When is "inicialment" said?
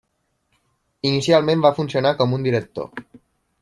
1.11-1.63